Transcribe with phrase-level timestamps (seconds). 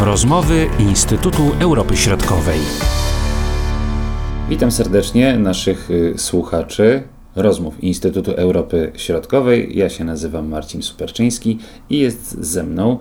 [0.00, 2.58] Rozmowy Instytutu Europy Środkowej.
[4.48, 7.02] Witam serdecznie naszych y, słuchaczy
[7.36, 9.78] rozmów Instytutu Europy Środkowej.
[9.78, 11.58] Ja się nazywam Marcin Superczyński
[11.90, 12.98] i jest ze mną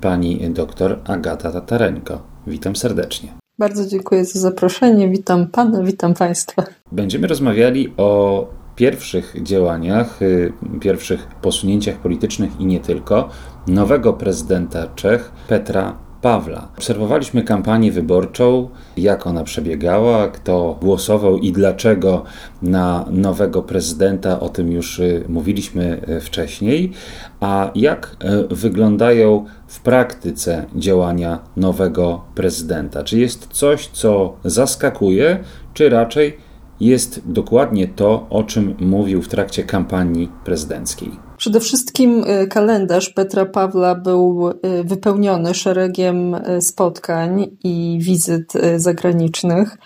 [0.00, 2.22] pani doktor Agata Tatarenko.
[2.46, 3.28] Witam serdecznie.
[3.58, 5.08] Bardzo dziękuję za zaproszenie.
[5.08, 6.64] Witam pana, witam państwa.
[6.92, 13.28] Będziemy rozmawiali o pierwszych działaniach, y, pierwszych posunięciach politycznych i nie tylko
[13.66, 16.68] nowego prezydenta Czech Petra Pawla.
[16.76, 22.24] Obserwowaliśmy kampanię wyborczą, jak ona przebiegała, kto głosował i dlaczego
[22.62, 26.92] na nowego prezydenta, o tym już y, mówiliśmy y, wcześniej.
[27.40, 28.16] A jak
[28.50, 33.04] y, wyglądają w praktyce działania nowego prezydenta?
[33.04, 35.38] Czy jest coś, co zaskakuje,
[35.74, 36.36] czy raczej
[36.80, 41.25] jest dokładnie to, o czym mówił w trakcie kampanii prezydenckiej?
[41.38, 49.76] Przede wszystkim y, kalendarz Petra Pawła był y, wypełniony szeregiem y, spotkań i wizyt zagranicznych.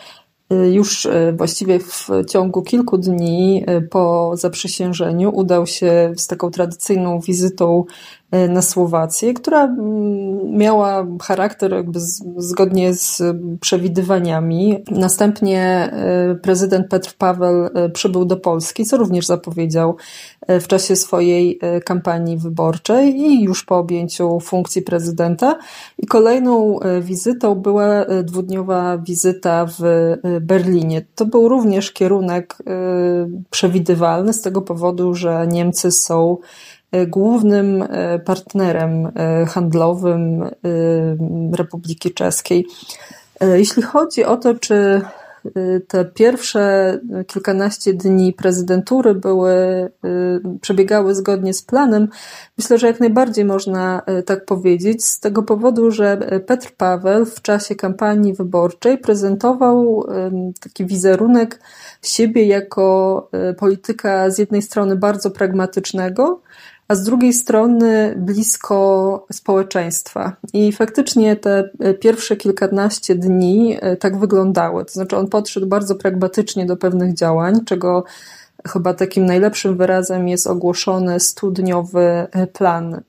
[0.73, 7.85] Już właściwie w ciągu kilku dni po zaprzysiężeniu udał się z taką tradycyjną wizytą
[8.49, 12.01] na Słowację, która mm, miała charakter jakby
[12.37, 13.23] zgodnie z
[13.61, 14.85] przewidywaniami.
[14.91, 19.97] Następnie e, prezydent Petr Paweł e, przybył do Polski, co również zapowiedział
[20.49, 25.59] w czasie swojej kampanii wyborczej i już po objęciu funkcji prezydenta.
[25.99, 29.83] I kolejną wizytą była dwudniowa wizyta w
[30.41, 31.03] Berlinie.
[31.15, 32.59] To był również kierunek
[33.51, 40.51] przewidywalny z tego powodu, że Niemcy są E, głównym e, partnerem e, handlowym
[41.57, 42.67] Republiki Czeskiej.
[43.41, 45.01] Jeśli chodzi o to, czy
[45.89, 49.55] te pierwsze kilkanaście dni prezydentury były,
[50.61, 52.09] przebiegały zgodnie z planem,
[52.59, 57.75] myślę, że jak najbardziej można tak powiedzieć, z tego powodu, że Petr Paweł w czasie
[57.75, 60.07] kampanii wyborczej prezentował
[60.61, 61.61] taki wizerunek
[62.03, 66.41] siebie jako polityka z jednej strony bardzo pragmatycznego,
[66.91, 70.37] a z drugiej strony blisko społeczeństwa.
[70.53, 74.85] I faktycznie te e, pierwsze kilkanaście dni e, tak wyglądały.
[74.85, 78.05] To znaczy, on podszedł bardzo pragmatycznie do pewnych działań, czego
[78.69, 83.01] chyba takim najlepszym wyrazem jest ogłoszony studniowy e, plan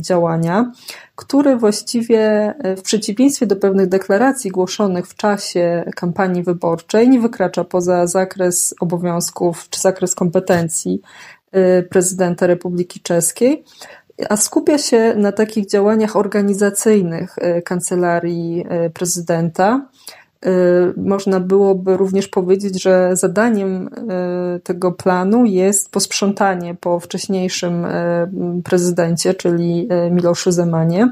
[0.00, 0.72] działania,
[1.16, 8.06] który właściwie w przeciwieństwie do pewnych deklaracji głoszonych w czasie kampanii wyborczej nie wykracza poza
[8.06, 11.02] zakres obowiązków czy zakres kompetencji
[11.90, 13.64] prezydenta Republiki Czeskiej,
[14.28, 19.88] a skupia się na takich działaniach organizacyjnych y, kancelarii y, prezydenta.
[20.96, 23.90] Można byłoby również powiedzieć, że zadaniem
[24.64, 27.86] tego planu jest posprzątanie po wcześniejszym
[28.64, 31.08] prezydencie, czyli Miloszu Zemanie.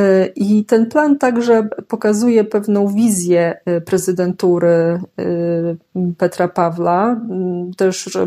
[0.00, 5.00] E, I ten plan także pokazuje pewną wizję e, prezydentury e,
[6.18, 7.20] Petra Pawła.
[7.30, 8.18] Mm, też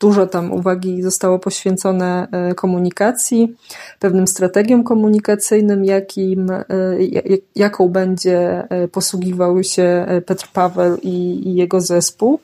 [0.00, 3.56] dużo tam uwagi zostało poświęcone komunikacji,
[4.00, 6.46] pewnym strategiom komunikacyjnym, jakim,
[7.56, 12.38] jaką będzie posługiwał się Petr Paweł i, i jego zespół.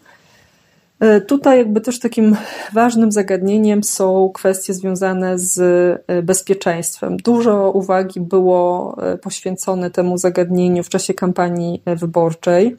[1.01, 2.37] E, tutaj jakby też takim
[2.73, 5.59] ważnym zagadnieniem są kwestie związane z
[6.07, 7.17] e, bezpieczeństwem.
[7.17, 12.77] Dużo uwagi było e, poświęcone temu zagadnieniu w czasie kampanii wyborczej.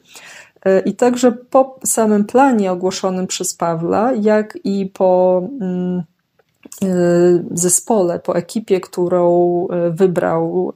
[0.84, 6.02] I także po samym planie ogłoszonym przez Pawła, jak i po mm,
[7.50, 10.72] zespole, po ekipie, którą wybrał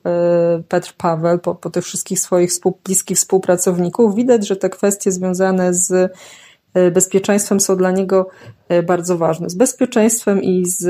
[0.68, 5.74] Petr Paweł, po, po tych wszystkich swoich współ, bliskich współpracowników, widać, że te kwestie związane
[5.74, 6.12] z
[6.90, 8.28] bezpieczeństwem są dla niego
[8.68, 9.50] e, bardzo ważne.
[9.50, 10.84] Z bezpieczeństwem i z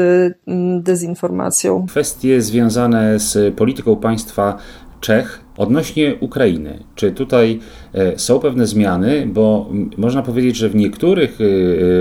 [0.47, 1.87] mm, dezinformacją.
[1.87, 4.59] Kwestie związane z polityką państwa
[5.01, 6.79] Czech odnośnie Ukrainy.
[6.95, 7.61] Czy tutaj
[7.95, 9.27] e, są pewne zmiany?
[9.27, 11.39] Bo można powiedzieć, że w niektórych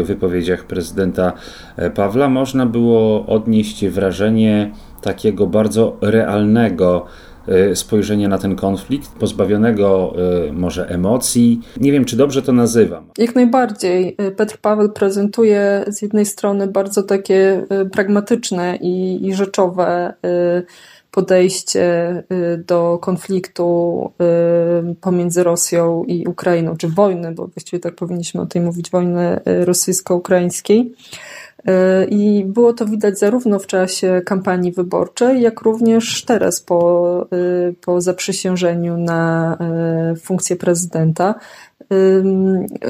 [0.04, 1.34] wypowiedziach prezydenta
[1.96, 4.72] Pawła można było odnieść wrażenie
[5.02, 7.33] takiego bardzo realnego E,
[7.74, 10.14] spojrzenie na ten konflikt, pozbawionego
[10.50, 11.62] e, może emocji.
[11.78, 13.06] Nie wiem, czy dobrze to nazywam.
[13.18, 14.16] Jak najbardziej.
[14.18, 20.14] E, Petr Paweł prezentuje z jednej strony bardzo takie pragmatyczne i, i rzeczowe
[21.12, 22.24] podejście
[22.68, 24.12] do konfliktu
[25.02, 30.94] pomiędzy Rosją i Ukrainą, czy wojny, bo właściwie tak powinniśmy o tej mówić, wojny rosyjsko-ukraińskiej.
[32.10, 38.02] I było to widać zarówno w czasie kampanii wyborczej, jak również teraz po, y, po
[38.02, 39.58] zaprzysiężeniu na
[40.14, 41.36] y, funkcję prezydenta.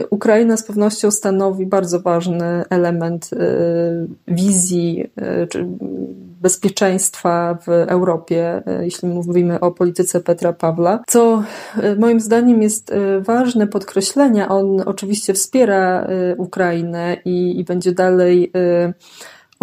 [0.10, 3.38] Ukraina z pewnością stanowi bardzo ważny element y,
[4.28, 5.12] wizji
[5.50, 5.68] czy
[6.42, 11.04] bezpieczeństwa w Europie, jeśli mówimy o polityce Petra Pawła.
[11.08, 11.44] Co
[12.00, 18.52] moim zdaniem jest ważne podkreślenia, on oczywiście wspiera Ukrainę i, i będzie dalej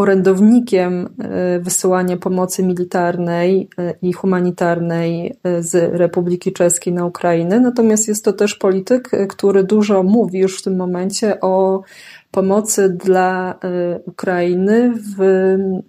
[0.01, 7.61] orędownikiem e, wysyłania pomocy militarnej e, i humanitarnej z Republiki Czeskiej na Ukrainę.
[7.61, 11.83] Natomiast jest to też polityk, który dużo mówi już w tym momencie o
[12.31, 13.59] pomocy dla
[14.07, 15.21] Ukrainy w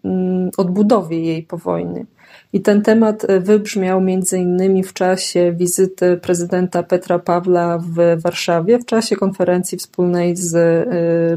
[0.03, 2.05] mm, odbudowie jej po wojnie.
[2.53, 8.85] I ten temat wybrzmiał między innymi w czasie wizyty prezydenta Petra Pawla w Warszawie, w
[8.85, 10.53] czasie konferencji wspólnej z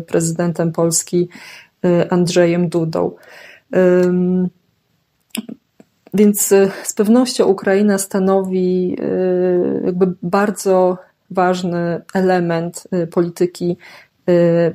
[0.06, 1.63] prezydentem Polski Y,
[2.10, 3.10] Andrzejem Dudą.
[6.14, 10.98] Więc y, z pewnością Ukraina stanowi y, jakby bardzo
[11.30, 13.76] ważny element polityki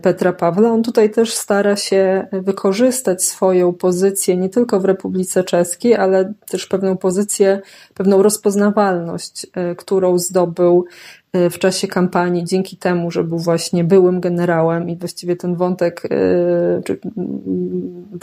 [0.01, 0.71] Petra Pawła.
[0.71, 6.67] On tutaj też stara się wykorzystać swoją pozycję nie tylko w Republice Czeskiej, ale też
[6.67, 7.61] pewną pozycję,
[7.93, 9.47] pewną rozpoznawalność,
[9.77, 15.35] którą zdobył Y, w czasie kampanii dzięki temu, że był właśnie byłym generałem i właściwie
[15.35, 16.09] ten wątek, y,
[16.83, 16.99] czy,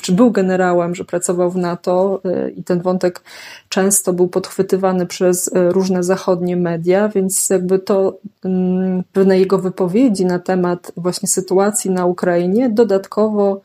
[0.03, 3.23] czy był generałem, że pracował w NATO y, i ten wątek
[3.69, 10.39] często był podchwytywany przez różne zachodnie media, więc jakby to mm, pewne jego wypowiedzi na
[10.39, 13.61] temat właśnie sytuacji na Ukrainie dodatkowo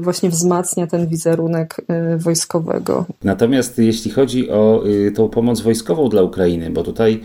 [0.00, 1.76] właśnie wzmacnia ten wizerunek
[2.16, 3.04] wojskowego.
[3.24, 4.84] Natomiast jeśli chodzi o
[5.14, 7.20] tą pomoc wojskową dla Ukrainy, bo tutaj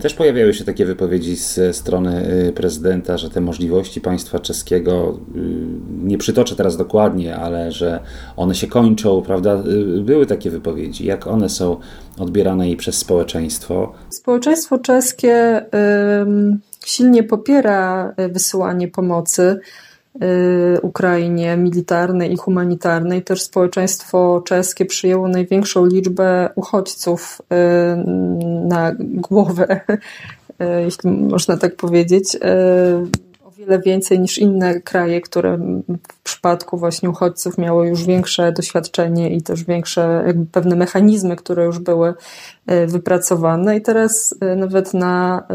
[0.00, 5.40] też pojawiały się takie wypowiedzi ze strony y, prezydenta, że te możliwości państwa czeskiego, y,
[6.02, 8.00] nie przytoczę teraz dokładnie, ale że
[8.36, 9.62] one się kończą, prawda?
[9.98, 11.06] Y, były takie wypowiedzi.
[11.06, 11.76] Jak one są
[12.18, 13.92] odbierane i przez społeczeństwo?
[14.10, 15.66] Społeczeństwo czeskie
[16.84, 19.60] silnie popiera wysyłanie pomocy.
[20.22, 23.22] Y, Ukrainie militarnej i humanitarnej.
[23.22, 27.56] Też społeczeństwo czeskie przyjęło największą liczbę uchodźców y,
[28.68, 32.36] na głowę, y, jeśli można tak powiedzieć
[33.58, 35.58] wiele więcej niż inne kraje, które
[35.98, 41.64] w przypadku właśnie uchodźców miały już większe doświadczenie i też większe jakby pewne mechanizmy, które
[41.64, 42.14] już były
[42.66, 43.76] e, wypracowane.
[43.76, 45.46] I teraz e, nawet na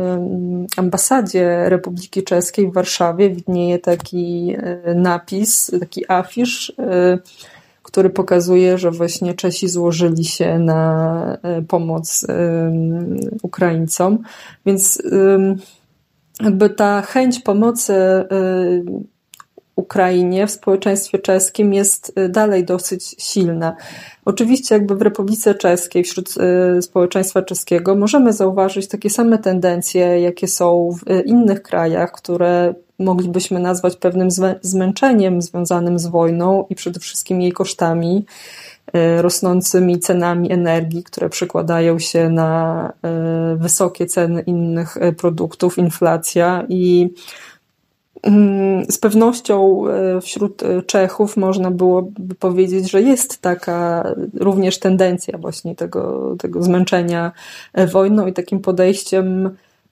[0.77, 6.73] ambasadzie Republiki Czeskiej w Warszawie widnieje taki e, napis, taki afisz,
[7.83, 11.37] który pokazuje, że właśnie Czesi złożyli się na
[11.67, 12.27] pomoc
[13.41, 14.19] Ukraińcom.
[14.65, 15.01] Więc
[16.43, 19.11] jakby ta chęć pomocy y,
[19.75, 23.75] Ukrainie w społeczeństwie czeskim jest y, dalej dosyć silna.
[24.25, 26.29] Oczywiście jakby w Republice Czeskiej, wśród
[26.77, 33.59] y, społeczeństwa czeskiego możemy zauważyć takie same tendencje, jakie są w innych krajach, które moglibyśmy
[33.59, 34.29] nazwać pewnym
[34.61, 38.25] zmęczeniem związanym z wojną i przede wszystkim jej kosztami.
[38.93, 46.65] E, rosnącymi cenami energii, które przekładają się na e, wysokie ceny innych e, produktów, inflacja
[46.69, 47.13] i
[48.23, 49.83] mm, z pewnością
[50.21, 54.03] wśród Czechów można byłoby powiedzieć, że jest taka
[54.33, 57.31] również tendencja właśnie tego, tego zmęczenia
[57.91, 59.49] wojną i takim podejściem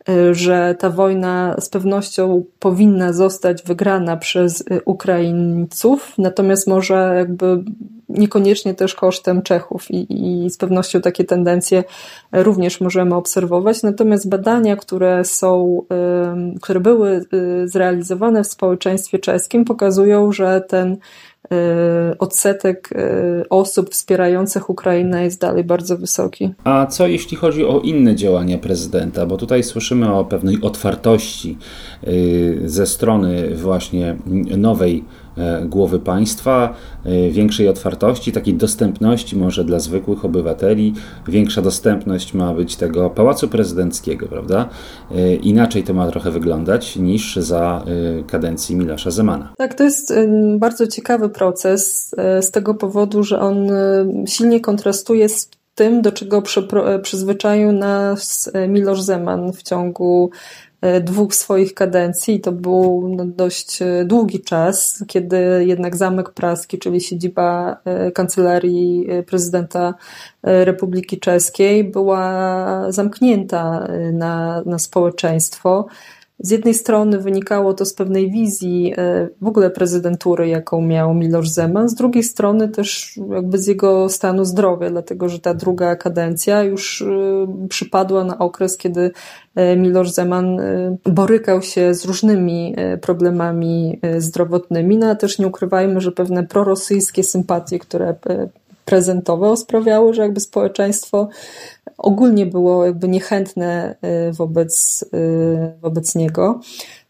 [0.09, 7.63] Y, że ta wojna z pewnością powinna zostać wygrana przez y, Ukraińców, natomiast może jakby
[8.09, 11.83] niekoniecznie też kosztem Czechów i, i z pewnością takie tendencje
[12.31, 13.83] również możemy obserwować.
[13.83, 15.81] Natomiast badania, które są,
[16.55, 17.25] y, które były
[17.65, 20.97] zrealizowane w społeczeństwie czeskim pokazują, że ten
[22.11, 26.53] Y, odsetek y, osób wspierających Ukrainę jest dalej bardzo wysoki.
[26.63, 29.25] A co jeśli chodzi o inne działania prezydenta?
[29.25, 31.57] Bo tutaj słyszymy o pewnej otwartości
[32.07, 34.17] y, ze strony właśnie
[34.57, 35.03] nowej
[35.65, 36.73] głowy państwa,
[37.05, 40.93] e, większej otwartości, takiej dostępności może dla zwykłych obywateli.
[41.27, 44.69] Większa dostępność ma być tego pałacu prezydenckiego, prawda?
[45.11, 47.85] E, inaczej to ma trochę wyglądać niż za
[48.27, 49.53] kadencji Milasza Zemana.
[49.57, 50.13] Tak, to jest
[50.57, 53.67] bardzo ciekawy proces z tego powodu, że on
[54.27, 56.43] silnie kontrastuje z tym, do czego
[57.01, 60.68] przyzwyczaił nas Miloš Zeman w ciągu E,
[61.01, 62.39] dwóch swoich kadencji.
[62.39, 69.07] To był no, dość e, długi czas, kiedy jednak Zamek Praski, czyli siedziba e, kancelarii
[69.27, 69.93] prezydenta
[70.43, 75.87] Republiki Czeskiej, była zamknięta na, na społeczeństwo.
[76.39, 78.93] Z jednej strony wynikało to z pewnej wizji
[79.41, 84.45] w ogóle prezydentury, jaką miał Miloš Zeman, z drugiej strony też jakby z jego stanu
[84.45, 87.03] zdrowia, dlatego że ta druga kadencja już
[87.69, 89.11] przypadła na okres, kiedy
[89.77, 90.61] Miloš Zeman
[91.05, 97.79] borykał się z różnymi problemami zdrowotnymi, no a też nie ukrywajmy, że pewne prorosyjskie sympatie,
[97.79, 98.15] które
[98.85, 101.29] prezentował, sprawiały, że jakby społeczeństwo
[101.99, 103.95] ogólnie było jakby niechętne
[104.29, 106.59] y, wobec, y, wobec niego.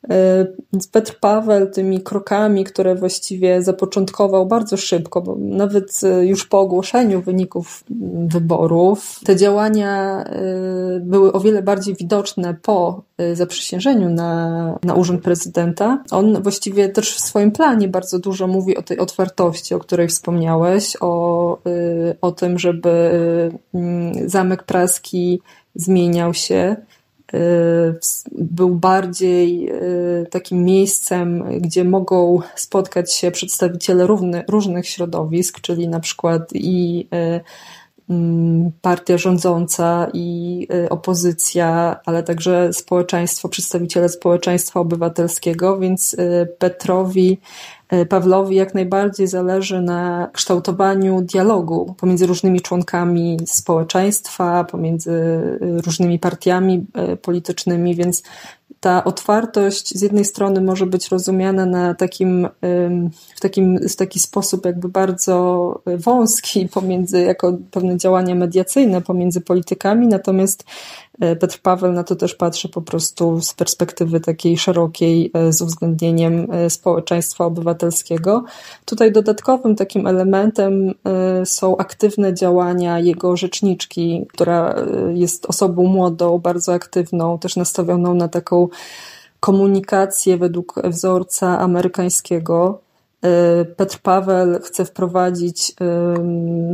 [0.03, 7.21] Y, Petr Paweł tymi krokami, które właściwie zapoczątkował bardzo szybko, bo nawet już po ogłoszeniu
[7.21, 7.83] wyników
[8.27, 10.25] wyborów, te działania
[11.01, 13.01] były o wiele bardziej widoczne po
[13.33, 16.03] zaprzysiężeniu na, na urząd prezydenta.
[16.11, 20.97] On właściwie też w swoim planie bardzo dużo mówi o tej otwartości, o której wspomniałeś,
[21.01, 21.57] o,
[22.21, 23.11] o tym, żeby
[24.25, 25.41] zamek praski
[25.75, 26.75] zmieniał się
[28.31, 35.99] był bardziej y, takim miejscem, gdzie mogą spotkać się przedstawiciele równy, różnych środowisk, czyli na
[35.99, 37.41] przykład i y,
[38.81, 46.15] partia rządząca i opozycja, ale także społeczeństwo, przedstawiciele społeczeństwa obywatelskiego, więc
[46.57, 47.39] Petrowi
[47.89, 55.11] E, Pawlowi jak najbardziej zależy na kształtowaniu dialogu pomiędzy różnymi członkami społeczeństwa, pomiędzy
[55.85, 56.85] różnymi partiami
[57.21, 58.23] politycznymi, więc
[58.79, 62.47] ta otwartość z jednej strony może być rozumiana na takim,
[63.35, 70.07] w, takim, w taki sposób jakby bardzo wąski pomiędzy, jako pewne działania mediacyjne pomiędzy politykami,
[70.07, 70.63] natomiast
[71.08, 75.61] E, Petr Paweł na to też patrzy po prostu z perspektywy takiej szerokiej, e, z
[75.61, 78.43] uwzględnieniem e, społeczeństwa obywatelskiego.
[78.85, 80.93] Tutaj dodatkowym takim elementem
[81.45, 84.75] są aktywne działania jego rzeczniczki, która
[85.13, 88.67] jest osobą młodą, bardzo aktywną, też nastawioną na taką
[89.39, 92.81] komunikację według wzorca amerykańskiego.
[93.25, 95.73] Y, Petr Paweł chce wprowadzić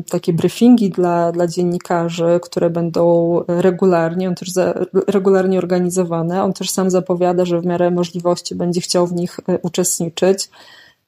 [0.09, 4.73] takie briefingi dla, dla dziennikarzy, które będą regularnie, on też za,
[5.07, 6.43] regularnie organizowane.
[6.43, 10.49] On też sam zapowiada, że w miarę możliwości będzie chciał w nich y, uczestniczyć.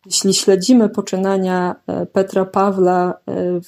[0.06, 3.14] Jeśli śledzimy poczynania y, Petra Pawła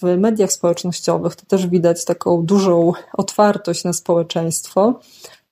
[0.02, 5.00] w mediach społecznościowych, to też widać taką dużą otwartość na społeczeństwo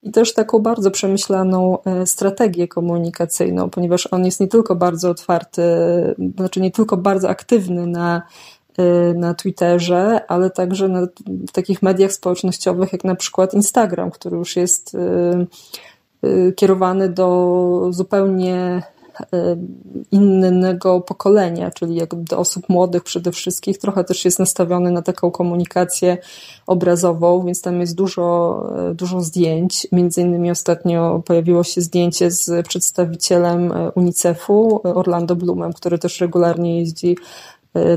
[0.04, 5.64] i też taką bardzo przemyślaną e, strategię komunikacyjną, ponieważ on jest nie tylko bardzo otwarty,
[6.38, 8.22] znaczy nie tylko bardzo aktywny na,
[8.78, 11.08] e, na Twitterze, ale także na,
[11.48, 18.84] w takich mediach społecznościowych jak na przykład Instagram, który już jest e, kierowany do zupełnie
[20.12, 25.32] innego pokolenia, czyli jak do osób młodych przede wszystkim, trochę też jest nastawiony na taką
[25.32, 26.18] komunikację
[26.68, 29.88] obrazową, więc tam jest dużo, e, dużo zdjęć.
[29.92, 36.80] Między innymi ostatnio pojawiło się zdjęcie z przedstawicielem e, UNICEF-u, Orlando Bloomem, który też regularnie
[36.80, 37.18] jeździ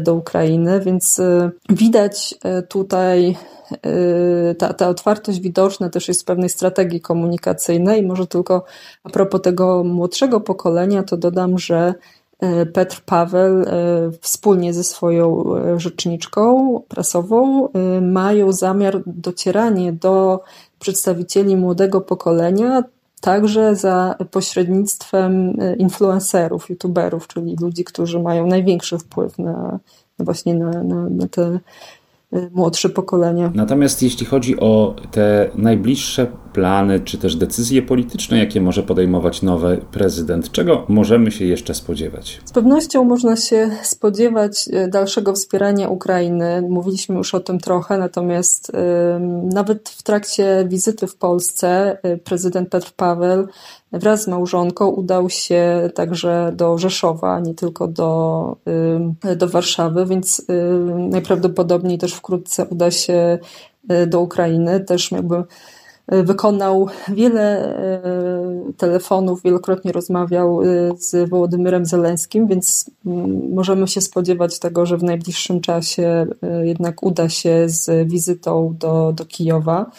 [0.00, 1.20] do Ukrainy, więc
[1.68, 2.34] widać
[2.68, 3.36] tutaj
[4.58, 8.02] ta, ta otwartość widoczna też jest w pewnej strategii komunikacyjnej.
[8.02, 8.64] Może tylko
[9.04, 11.94] a propos tego młodszego pokolenia, to dodam, że
[12.72, 13.64] Petr Paweł
[14.20, 15.44] wspólnie ze swoją
[15.76, 17.68] rzeczniczką prasową
[18.02, 20.40] mają zamiar docieranie do
[20.78, 22.82] przedstawicieli młodego pokolenia
[23.20, 29.78] także za pośrednictwem influencerów, youtuberów, czyli ludzi, którzy mają największy wpływ na,
[30.18, 31.60] właśnie na, na, na te
[32.36, 33.50] Y, młodsze pokolenie.
[33.54, 39.80] Natomiast jeśli chodzi o te najbliższe plany, czy też decyzje polityczne, jakie może podejmować nowy
[39.92, 42.40] prezydent, czego możemy się jeszcze spodziewać?
[42.44, 46.62] Z pewnością można się spodziewać y, dalszego wspierania Ukrainy.
[46.68, 48.72] Mówiliśmy już o tym trochę, natomiast
[49.54, 53.46] nawet w trakcie wizyty w Polsce y, prezydent Petr Paweł
[53.92, 58.56] wraz z małżonką udał się także do Rzeszowa, nie tylko do,
[59.36, 60.46] do Warszawy, więc
[61.10, 63.38] najprawdopodobniej też wkrótce uda się
[64.06, 64.80] do Ukrainy.
[64.80, 65.44] Też jakby
[66.10, 67.76] wykonał wiele
[68.68, 70.60] y, telefonów, wielokrotnie rozmawiał
[70.96, 76.26] z Wołodymyrem Zeleńskim, więc mm, możemy się spodziewać tego, że w najbliższym czasie
[76.62, 79.90] jednak uda się z wizytą do, do Kijowa.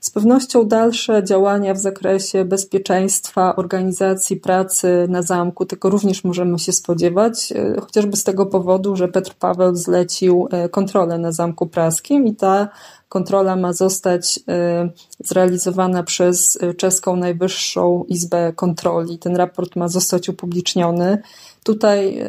[0.00, 6.72] Z pewnością dalsze działania w zakresie bezpieczeństwa, organizacji pracy na zamku, tego również możemy się
[6.72, 12.68] spodziewać, chociażby z tego powodu, że Petr Paweł zlecił kontrolę na Zamku Praskim i ta
[13.08, 14.90] kontrola ma zostać e,
[15.24, 19.18] zrealizowana przez czeską Najwyższą Izbę Kontroli.
[19.18, 21.22] Ten raport ma zostać upubliczniony.
[21.64, 22.24] Tutaj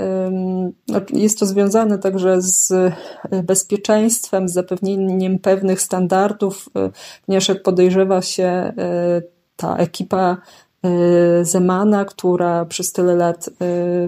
[0.87, 6.69] no, jest to związane także z e, bezpieczeństwem, z zapewnieniem pewnych standardów,
[7.25, 8.73] ponieważ jak podejrzewa się,
[9.55, 10.37] ta ekipa
[11.41, 13.49] Zemana, która przez tyle lat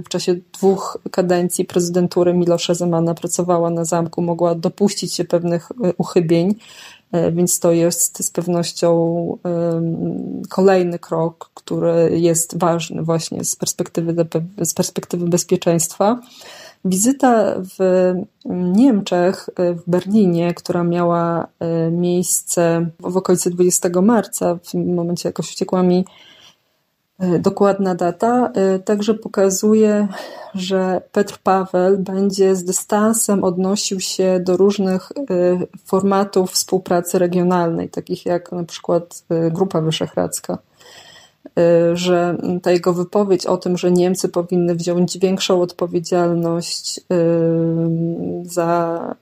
[0.06, 6.56] w czasie dwóch kadencji prezydentury Milosza Zemana pracowała na zamku, mogła dopuścić się pewnych uchybień,
[7.32, 9.38] więc to jest z pewnością
[10.50, 14.16] kolejny krok, który jest ważny właśnie z perspektywy,
[14.62, 16.20] z perspektywy bezpieczeństwa.
[16.86, 18.14] Wizyta w
[18.76, 21.48] Niemczech, w Berlinie, która miała
[21.92, 26.06] miejsce w okolicy 20 marca, w momencie jakoś uciekła mi
[27.40, 30.08] dokładna data, e, także pokazuje,
[30.54, 35.12] że Petr Paweł będzie z dystansem odnosił się do różnych
[35.86, 40.58] formatów współpracy regionalnej, takich jak na przykład Grupa Wyszehradzka.
[41.94, 47.02] Że ta jego wypowiedź o tym, że Niemcy powinny wziąć większą odpowiedzialność
[48.44, 49.16] za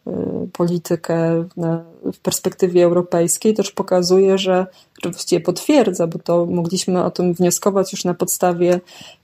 [0.53, 1.45] politykę
[2.13, 4.67] w perspektywie europejskiej, też pokazuje, że
[5.01, 8.79] czy właściwie potwierdza, bo to mogliśmy o tym wnioskować już na podstawie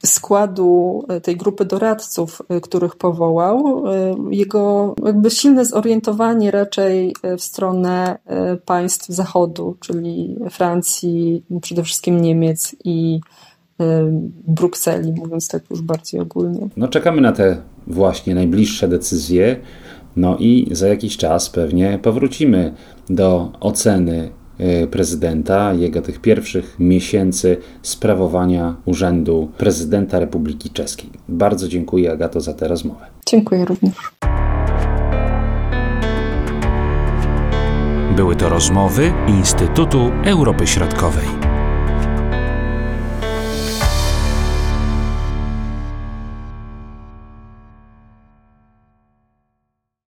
[0.06, 3.84] składu tej grupy doradców, których powołał.
[4.30, 8.18] Jego jakby silne zorientowanie raczej w stronę
[8.66, 13.20] państw Zachodu, czyli Francji, przede wszystkim Niemiec i
[14.48, 16.68] Brukseli, mówiąc tak już bardziej ogólnie.
[16.78, 19.56] No czekamy na te właśnie najbliższe decyzje.
[20.16, 22.74] No i za jakiś czas pewnie powrócimy
[23.10, 31.10] do oceny e, prezydenta, jego tych pierwszych miesięcy sprawowania urzędu prezydenta Republiki Czeskiej.
[31.30, 33.06] Bardzo dziękuję Agato za tę rozmowę.
[33.26, 33.96] Dziękuję również.
[38.16, 41.35] Były to rozmowy Instytutu Europy Środkowej.